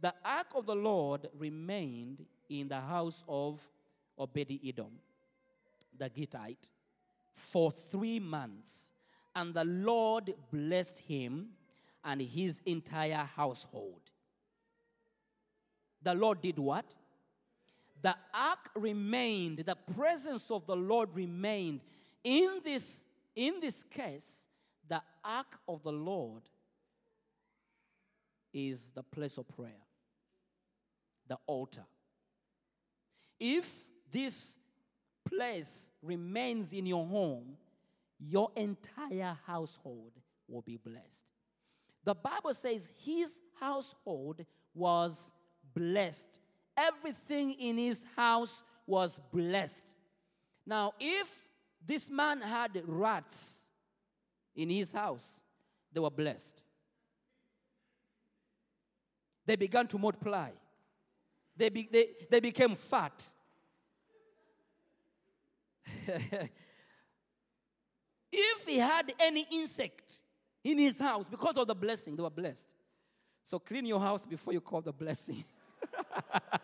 [0.00, 3.60] the ark of the Lord remained in the house of
[4.16, 4.92] Obed Edom,
[5.98, 6.70] the Gittite,
[7.34, 8.94] for three months.
[9.36, 11.48] And the Lord blessed him,
[12.02, 14.00] and his entire household.
[16.00, 16.94] The Lord did what?
[18.02, 21.80] The ark remained, the presence of the Lord remained.
[22.24, 24.46] In this, in this case,
[24.88, 26.42] the ark of the Lord
[28.52, 29.86] is the place of prayer,
[31.28, 31.84] the altar.
[33.38, 34.58] If this
[35.24, 37.56] place remains in your home,
[38.18, 40.12] your entire household
[40.48, 41.24] will be blessed.
[42.04, 45.32] The Bible says his household was
[45.74, 46.40] blessed.
[46.76, 49.84] Everything in his house was blessed.
[50.66, 51.48] Now, if
[51.84, 53.64] this man had rats
[54.54, 55.40] in his house,
[55.92, 56.62] they were blessed.
[59.44, 60.50] They began to multiply,
[61.56, 63.30] they, be, they, they became fat.
[68.32, 70.22] if he had any insect
[70.64, 72.68] in his house because of the blessing, they were blessed.
[73.44, 75.44] So clean your house before you call the blessing.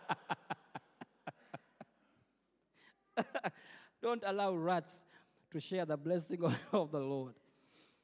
[4.01, 5.05] Don't allow rats
[5.51, 7.33] to share the blessing of, the Lord.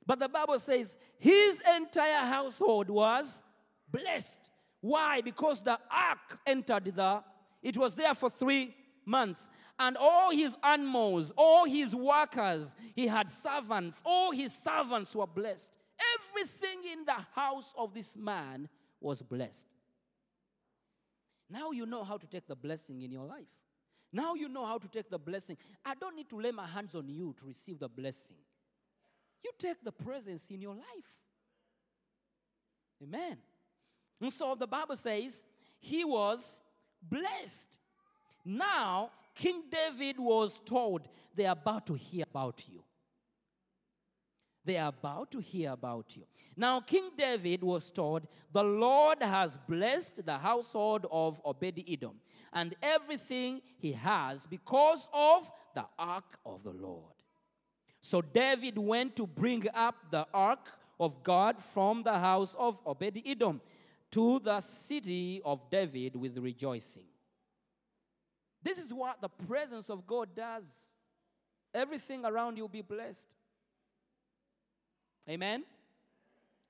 [0.05, 3.43] But the Bible says his entire household was
[3.91, 4.39] blessed.
[4.81, 5.21] Why?
[5.21, 7.23] Because the ark entered the,
[7.63, 8.75] it was there for three
[9.05, 9.49] months.
[9.79, 15.71] And all his animals, all his workers, he had servants, all his servants were blessed.
[16.19, 18.69] Everything in the house of this man
[19.01, 19.67] was blessed.
[21.49, 23.45] Now you know how to take the blessing in your life.
[24.11, 25.57] Now you know how to take the blessing.
[25.85, 28.37] I don't need to lay my hands on you to receive the blessing.
[29.43, 31.11] You take the presence in your life.
[33.03, 33.37] Amen.
[34.21, 35.43] And so the Bible says
[35.79, 36.59] he was
[37.01, 37.77] blessed.
[38.45, 41.01] Now, King David was told,
[41.35, 42.84] they're about to hear about you.
[44.65, 46.23] They are about to hear about you.
[46.57, 52.15] Now, King David was told, The Lord has blessed the household of Obed Edom
[52.51, 57.13] and everything he has because of the ark of the Lord.
[58.01, 60.67] So David went to bring up the ark
[60.99, 63.61] of God from the house of Obed Edom
[64.11, 67.03] to the city of David with rejoicing.
[68.63, 70.93] This is what the presence of God does.
[71.73, 73.27] Everything around you will be blessed.
[75.29, 75.63] Amen.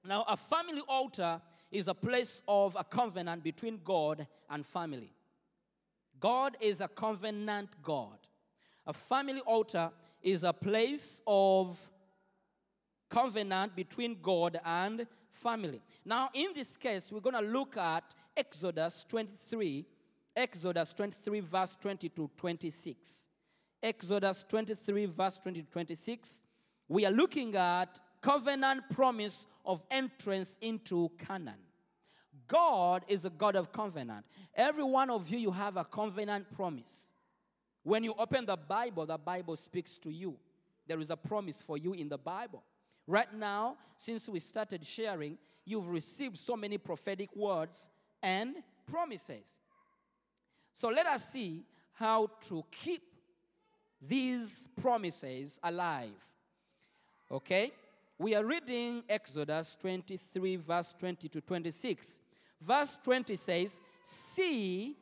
[0.04, 1.42] Now, a family altar
[1.72, 5.12] is a place of a covenant between God and family.
[6.20, 8.18] God is a covenant God.
[8.88, 9.92] A family altar
[10.22, 11.90] is a place of
[13.10, 15.82] covenant between God and family.
[16.06, 19.86] Now, in this case, we're going to look at Exodus 23,
[20.36, 23.26] Exodus 23, verse 20 to 26.
[23.82, 26.42] Exodus 23, verse 20 to 26.
[26.88, 31.62] We are looking at covenant promise of entrance into Canaan.
[32.48, 34.26] God is a God of covenant.
[34.56, 37.10] Every one of you, you have a covenant promise.
[37.84, 40.36] When you open the Bible, the Bible speaks to you.
[40.88, 42.64] There is a promise for you in the Bible.
[43.06, 47.90] Right now, since we started sharing, you've received so many prophetic words
[48.24, 48.56] and
[48.92, 49.56] promises.
[50.74, 53.04] So let us see how to keep
[54.02, 56.34] these promises alive.
[57.32, 57.72] Okay?
[58.18, 62.22] We are reading Exodus 23, verse 20 to 26.
[62.62, 64.96] Verse 20 says, See,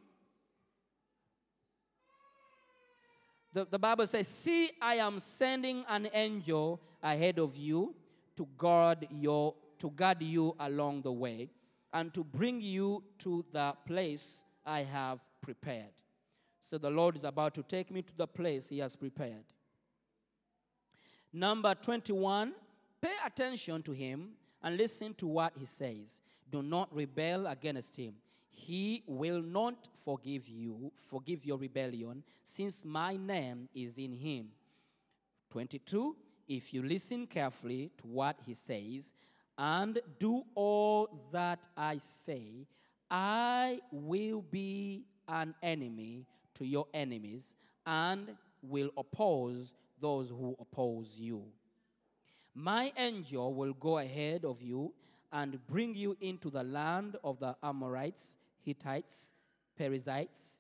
[3.54, 7.94] the, the Bible says, See, I am sending an angel ahead of you
[8.36, 11.50] to guard your to guard you along the way
[11.92, 15.92] and to bring you to the place I have prepared.
[16.62, 19.44] So the Lord is about to take me to the place he has prepared.
[21.34, 22.54] Number 21,
[23.04, 24.30] pay attention to him
[24.64, 26.22] and listen to what he says.
[26.50, 28.14] Do not rebel against him.
[28.50, 34.48] He will not forgive you, forgive your rebellion, since my name is in him.
[35.50, 36.16] 22
[36.48, 39.12] If you listen carefully to what he says
[39.58, 42.68] and do all that I say,
[43.12, 46.26] I will be an enemy
[46.56, 47.56] to your enemies
[47.86, 51.44] and will oppose those who oppose you.
[52.56, 54.94] My angel will go ahead of you
[55.32, 59.34] and bring you into the land of the Amorites, Hittites,
[59.76, 60.54] Perizzites,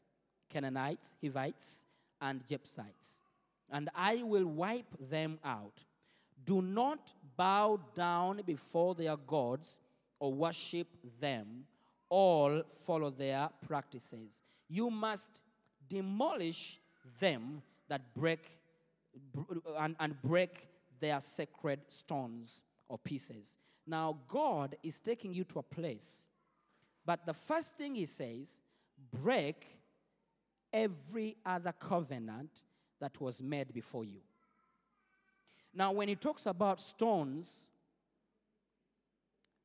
[0.50, 1.86] Canaanites, Hivites,
[2.20, 3.20] and Jebusites,
[3.70, 5.84] and I will wipe them out.
[6.46, 9.80] Do not bow down before their gods
[10.20, 10.88] or worship
[11.20, 11.66] them,
[12.10, 14.41] all follow their practices.
[14.70, 15.28] You must
[15.89, 16.80] demolish
[17.20, 18.58] them that break
[19.34, 20.68] br- and, and break
[21.04, 23.58] their sacred stones or pieces.
[23.86, 26.26] Now, God is taking you to a place,
[27.06, 28.62] but the first thing He says,
[29.22, 29.68] break
[30.72, 32.64] every other covenant
[33.01, 34.22] that was made before you.
[35.74, 37.72] Now, when He talks about stones,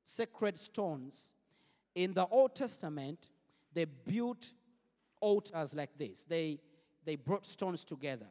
[0.05, 1.35] sacred stones,
[1.95, 3.31] in the Old Testament,
[3.73, 4.53] they built
[5.21, 6.25] altars like this.
[6.25, 6.59] They,
[7.05, 8.27] they brought stones together,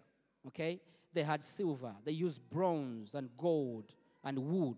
[0.48, 0.82] okay?
[1.14, 3.94] They had silver, they used bronze and gold
[4.24, 4.78] and wood.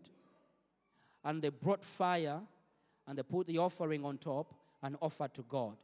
[1.23, 2.39] And they brought fire
[3.07, 5.75] and they put the offering on top and offered to God.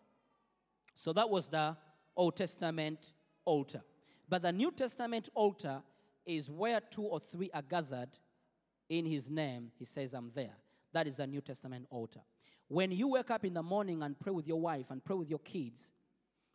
[0.94, 1.76] So that was the
[2.16, 3.82] Old Testament altar.
[4.30, 5.82] But the New Testament altar
[6.26, 8.10] is where two or three are gathered
[8.90, 9.72] in his name.
[9.78, 10.56] He says, I'm there.
[10.94, 12.22] That is the New Testament altar.
[12.68, 15.30] When you wake up in the morning and pray with your wife and pray with
[15.30, 15.92] your kids,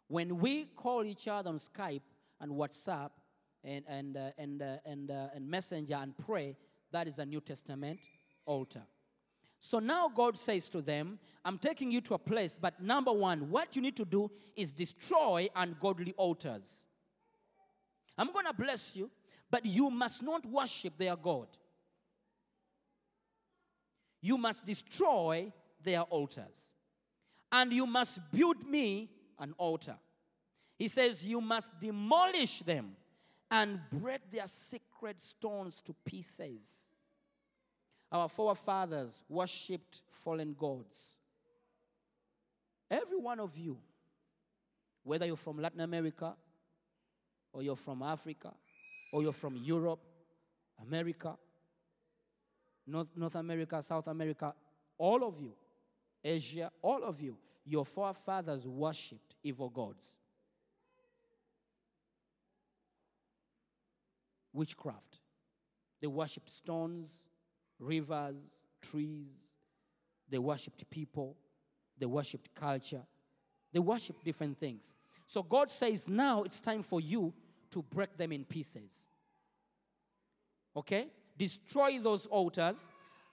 [0.08, 2.02] when we call each other on Skype
[2.40, 3.10] and WhatsApp
[3.64, 6.56] and, and, uh, and, uh, and, uh, and Messenger and pray,
[6.92, 8.00] that is the New Testament
[8.46, 8.82] altar.
[9.58, 13.50] So now God says to them, I'm taking you to a place, but number one,
[13.50, 16.86] what you need to do is destroy ungodly altars.
[18.16, 19.10] I'm going to bless you,
[19.50, 21.48] but you must not worship their God.
[24.22, 25.52] You must destroy
[25.82, 26.74] their altars.
[27.52, 29.96] And you must build me an altar.
[30.78, 32.96] He says, You must demolish them
[33.50, 36.88] and break their sacred stones to pieces.
[38.12, 41.18] Our forefathers worshipped fallen gods.
[42.90, 43.78] Every one of you,
[45.02, 46.34] whether you're from Latin America,
[47.52, 48.52] or you're from Africa,
[49.12, 50.00] or you're from Europe,
[50.86, 51.36] America,
[52.86, 54.54] North, North America, South America,
[54.98, 55.52] all of you,
[56.22, 60.19] Asia, all of you, your forefathers worshipped evil gods.
[64.52, 65.18] Witchcraft.
[66.00, 67.28] They worshipped stones,
[67.78, 68.36] rivers,
[68.82, 69.28] trees.
[70.28, 71.36] They worshipped people.
[71.98, 73.02] They worshipped culture.
[73.72, 74.92] They worshipped different things.
[75.26, 77.32] So God says, now it's time for you
[77.70, 79.08] to break them in pieces.
[80.76, 81.08] Okay?
[81.36, 82.88] Destroy those altars.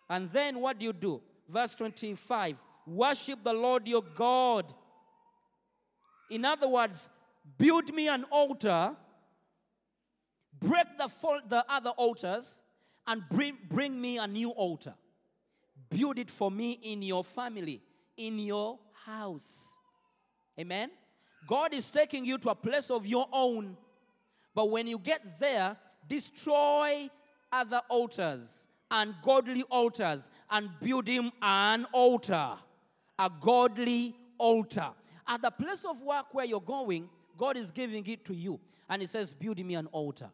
[0.09, 1.21] And then what do you do?
[1.47, 4.73] Verse 25 Worship the Lord your God.
[6.29, 7.09] In other words,
[7.57, 8.95] build me an altar,
[10.59, 11.09] break the,
[11.47, 12.61] the other altars,
[13.05, 14.93] and bring, bring me a new altar.
[15.89, 17.81] Build it for me in your family,
[18.17, 19.69] in your house.
[20.59, 20.91] Amen?
[21.47, 23.77] God is taking you to a place of your own.
[24.53, 25.77] But when you get there,
[26.07, 27.09] destroy
[27.51, 32.53] other altars, ungodly altars, and build him an altar,
[33.17, 34.89] a godly altar.
[35.25, 38.59] At the place of work where you're going, God is giving it to you.
[38.89, 40.29] And He says, Build me an altar.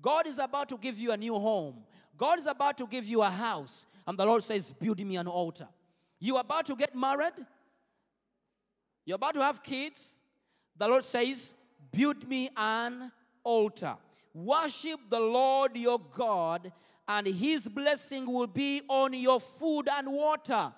[0.00, 1.84] God is about to give you a new home.
[2.16, 3.86] God is about to give you a house.
[4.06, 5.68] And the Lord says, Build me an altar.
[6.18, 7.34] You're about to get married.
[9.04, 10.20] You're about to have kids.
[10.76, 11.54] The Lord says,
[11.92, 13.10] Build me an
[13.42, 13.96] altar.
[14.32, 16.72] Worship the Lord your God,
[17.08, 20.72] and his blessing will be on your food and water.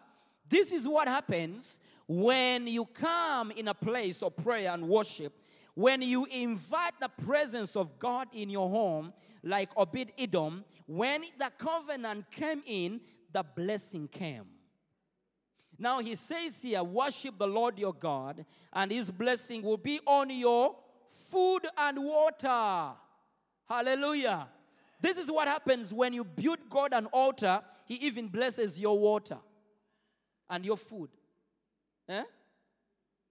[0.48, 5.32] This is what happens when you come in a place of prayer and worship.
[5.74, 9.12] When you invite the presence of God in your home,
[9.42, 13.00] like Obed Edom, when the covenant came in,
[13.32, 14.44] the blessing came.
[15.78, 20.30] Now he says here, worship the Lord your God, and his blessing will be on
[20.30, 20.76] your
[21.08, 22.92] food and water.
[23.66, 24.48] Hallelujah.
[25.00, 29.38] This is what happens when you build God an altar, he even blesses your water
[30.48, 31.10] and your food.
[32.08, 32.22] Eh?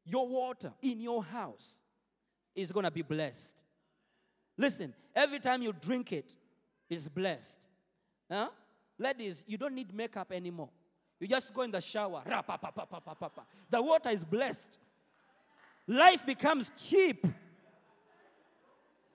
[0.04, 1.82] Your water in your house
[2.56, 3.64] is going to be blessed.
[4.58, 6.34] Listen, every time you drink it,
[6.90, 7.68] it's blessed.
[8.30, 8.50] Huh?
[8.98, 10.70] Ladies, you don't need makeup anymore.
[11.20, 12.24] You just go in the shower.
[12.26, 14.78] The water is blessed.
[15.88, 17.26] Life becomes cheap.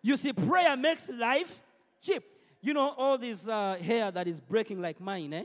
[0.02, 1.62] You see, prayer makes life
[2.00, 2.22] cheap.
[2.62, 5.44] You know, all this uh, hair that is breaking like mine, eh?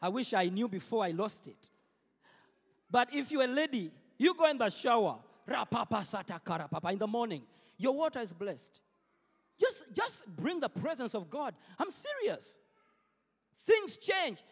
[0.00, 1.68] I wish I knew before I lost it.
[2.90, 5.16] But if you're a lady, you go in the shower,
[5.46, 7.42] in the morning,
[7.76, 8.80] your water is blessed.
[9.58, 11.54] Just, just bring the presence of God.
[11.78, 12.58] I'm serious.
[13.66, 14.42] Things change.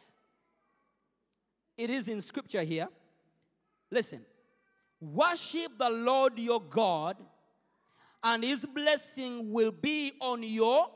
[1.77, 2.89] It is in scripture here.
[3.91, 4.21] Listen.
[5.03, 7.17] Worship the Lord your God,
[8.23, 10.87] and his blessing will be on your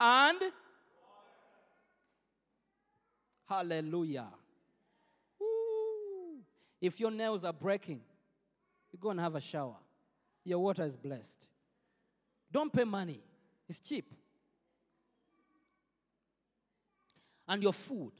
[0.00, 0.38] and
[3.48, 4.28] hallelujah.
[5.40, 6.38] Woo.
[6.80, 8.02] If your nails are breaking,
[8.96, 9.76] you go and have a shower.
[10.44, 11.46] Your water is blessed.
[12.50, 13.20] Don't pay money,
[13.68, 14.12] it's cheap.
[17.48, 18.12] and your food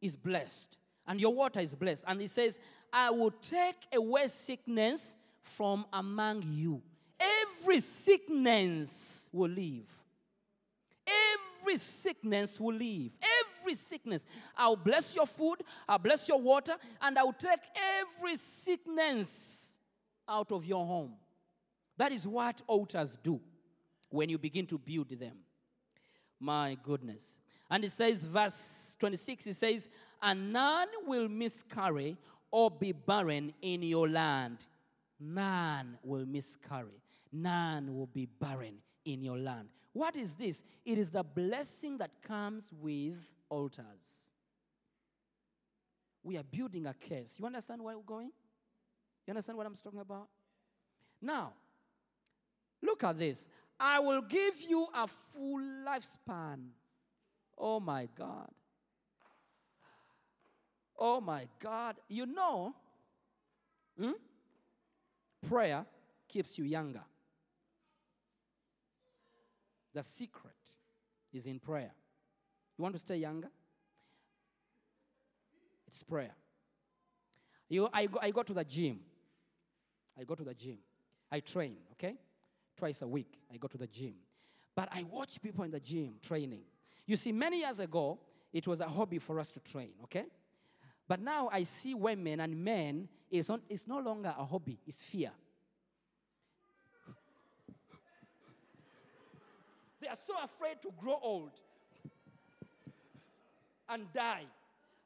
[0.00, 0.76] is blessed,
[1.06, 2.04] and your water is blessed.
[2.06, 2.60] And he says,
[2.92, 6.82] I will take away sickness from among you.
[7.18, 9.88] Every sickness will leave.
[11.06, 13.18] Every sickness will leave.
[13.40, 14.24] Every sickness.
[14.56, 17.60] I'll bless your food, I'll bless your water, and I'll take
[18.00, 19.59] every sickness
[20.30, 21.12] out of your home.
[21.96, 23.40] That is what altars do
[24.08, 25.36] when you begin to build them.
[26.38, 27.36] My goodness.
[27.70, 29.90] And it says, verse 26, it says,
[30.22, 32.16] And none will miscarry
[32.50, 34.66] or be barren in your land.
[35.20, 37.02] None will miscarry.
[37.32, 39.68] None will be barren in your land.
[39.92, 40.62] What is this?
[40.84, 43.16] It is the blessing that comes with
[43.48, 44.30] altars.
[46.22, 47.36] We are building a case.
[47.38, 48.30] You understand where we're going?
[49.26, 50.28] You understand what I'm talking about?
[51.20, 51.52] Now,
[52.82, 53.48] look at this.
[53.78, 56.68] I will give you a full lifespan.
[57.56, 58.50] Oh my God.
[60.98, 61.96] Oh my God.
[62.08, 62.74] You know,
[63.98, 64.12] hmm?
[65.48, 65.84] prayer
[66.28, 67.02] keeps you younger.
[69.94, 70.52] The secret
[71.32, 71.92] is in prayer.
[72.78, 73.50] You want to stay younger?
[75.86, 76.34] It's prayer.
[77.68, 79.00] You, I, go, I go to the gym.
[80.20, 80.78] I go to the gym.
[81.32, 82.16] I train, okay?
[82.76, 84.14] Twice a week, I go to the gym.
[84.74, 86.62] But I watch people in the gym training.
[87.06, 88.18] You see, many years ago,
[88.52, 90.26] it was a hobby for us to train, okay?
[91.08, 95.00] But now I see women and men, it's, not, it's no longer a hobby, it's
[95.00, 95.30] fear.
[100.00, 101.50] They are so afraid to grow old
[103.88, 104.44] and die.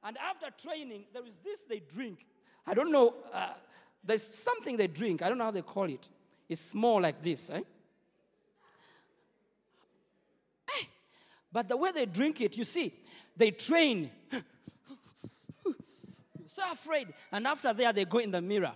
[0.02, 2.26] And after training, there is this they drink.
[2.66, 3.54] I don't know, uh,
[4.04, 5.22] there's something they drink.
[5.22, 6.08] I don't know how they call it.
[6.48, 7.60] It's small like this, eh?
[10.68, 10.84] Eh,
[11.50, 12.92] But the way they drink it, you see,
[13.36, 14.10] they train.
[16.46, 17.08] so afraid.
[17.32, 18.74] And after there, they go in the mirror.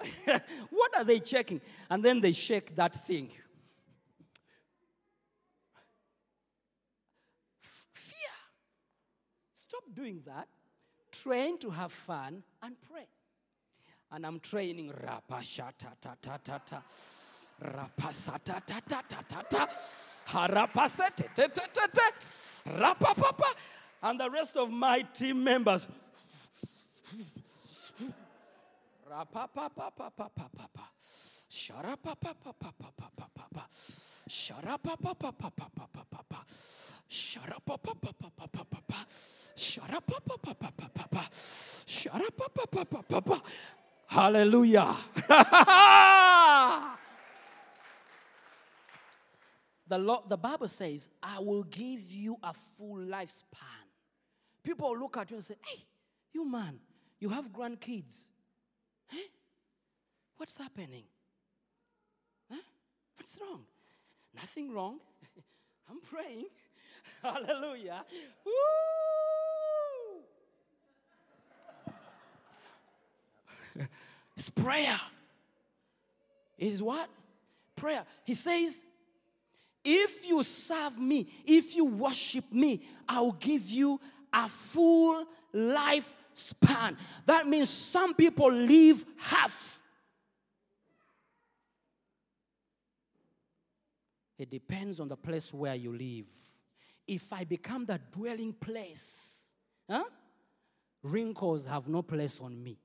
[0.70, 1.60] what are they checking?
[1.90, 3.30] And then they shake that thing.
[7.62, 8.34] F- Fear.
[9.56, 10.48] Stop doing that.
[11.22, 13.06] Train to have fun and pray.
[14.12, 16.82] And I'm training rapashata ta ta ta ta.
[17.62, 19.68] Rapasata ta ta ta ta ta.
[20.28, 22.02] Harapasete te te te te.
[22.70, 23.54] Rapapapa.
[24.02, 25.86] And the rest of my team members.
[29.10, 30.86] Rapapapapapapapa.
[31.50, 33.66] Sharapapapapapapapa.
[34.28, 36.44] Sharapapapapapapapa.
[37.10, 39.06] Sharapapapapapapa.
[39.56, 41.28] Sharapapapapapapa.
[41.86, 43.42] Sharapapapapapapa.
[44.06, 44.96] Hallelujah.
[49.88, 53.88] the, Lord, the Bible says, I will give you a full lifespan.
[54.62, 55.84] People look at you and say, Hey,
[56.32, 56.78] you man,
[57.18, 58.30] you have grandkids.
[59.08, 59.18] Huh?
[60.36, 61.06] What's happening?
[63.20, 63.60] What's wrong?
[64.34, 64.98] Nothing wrong.
[65.90, 66.46] I'm praying.
[67.22, 68.02] Hallelujah.
[68.46, 68.52] Woo!
[74.34, 74.98] it's prayer.
[76.56, 77.10] It is what?
[77.76, 78.06] Prayer.
[78.24, 78.86] He says,
[79.84, 84.00] if you serve me, if you worship me, I'll give you
[84.32, 86.96] a full lifespan.
[87.26, 89.82] That means some people live half.
[94.40, 96.32] It depends on the place where you live.
[97.06, 99.48] If I become the dwelling place,
[99.86, 100.04] huh?
[101.02, 102.78] wrinkles have no place on me.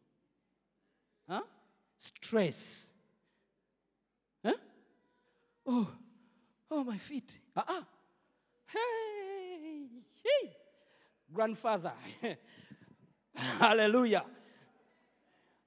[1.30, 1.44] Huh?
[1.98, 2.90] Stress.
[4.44, 4.56] Huh?
[5.66, 5.88] Oh,
[6.72, 7.40] oh, my feet.
[7.56, 7.84] Uh-uh.
[8.68, 9.88] Hey,
[10.26, 10.52] hey.
[11.32, 11.94] Grandfather.
[13.34, 14.26] Hallelujah.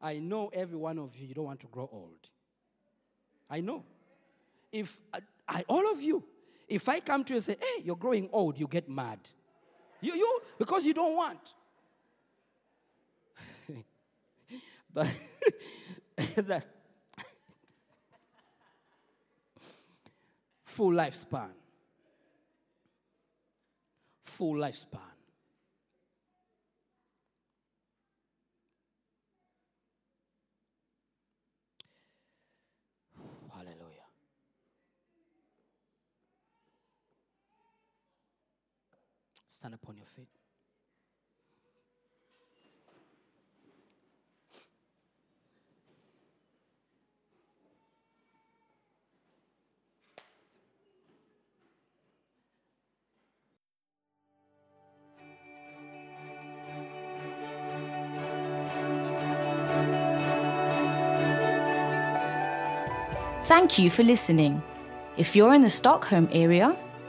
[0.02, 2.28] I know every one of you, you don't want to grow old.
[3.48, 3.84] I know.
[4.70, 6.22] If uh, I, all of you,
[6.68, 9.18] if I come to you and say, hey, you're growing old, you get mad.
[10.00, 11.54] You, you, because you don't want.
[14.92, 15.08] but
[16.36, 16.66] that
[20.64, 21.50] full lifespan.
[24.22, 25.07] Full lifespan.
[39.58, 40.28] Stand upon your feet.
[63.42, 64.62] Thank you for listening.
[65.16, 66.76] If you're in the Stockholm area,